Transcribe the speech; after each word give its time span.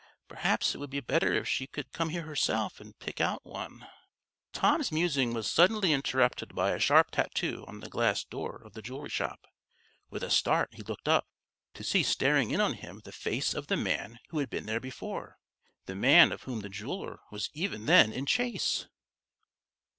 Perhaps 0.27 0.73
it 0.73 0.79
would 0.79 0.89
be 0.89 0.99
better 0.99 1.31
if 1.33 1.47
she 1.47 1.67
could 1.67 1.91
come 1.93 2.09
here 2.09 2.23
herself 2.23 2.79
and 2.79 2.97
pick 2.97 3.21
out 3.21 3.45
one" 3.45 3.87
Tom's 4.51 4.91
musing 4.91 5.31
was 5.31 5.47
suddenly 5.47 5.93
interrupted 5.93 6.55
by 6.55 6.71
a 6.71 6.79
sharp 6.79 7.11
tattoo 7.11 7.63
on 7.67 7.81
the 7.81 7.87
glass 7.87 8.23
door 8.23 8.63
of 8.63 8.73
the 8.73 8.81
jewelry 8.81 9.11
shop. 9.11 9.45
With 10.09 10.23
a 10.23 10.31
start, 10.31 10.69
he 10.73 10.81
looked 10.81 11.07
up, 11.07 11.27
to 11.75 11.83
see 11.83 12.01
staring 12.01 12.49
in 12.49 12.59
on 12.61 12.73
him 12.73 13.01
the 13.05 13.11
face 13.11 13.53
of 13.53 13.67
the 13.67 13.77
man 13.77 14.17
who 14.29 14.39
had 14.39 14.49
been 14.49 14.65
there 14.65 14.79
before 14.79 15.37
the 15.85 15.93
man 15.93 16.31
of 16.31 16.41
whom 16.45 16.61
the 16.61 16.69
jeweler 16.69 17.19
was 17.29 17.51
even 17.53 17.85
then 17.85 18.11
in 18.11 18.25
chase. 18.25 18.87